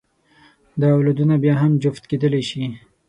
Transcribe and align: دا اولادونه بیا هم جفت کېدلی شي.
دا 0.79 0.87
اولادونه 0.95 1.35
بیا 1.43 1.53
هم 1.61 1.71
جفت 1.83 2.03
کېدلی 2.09 2.41
شي. 2.49 2.63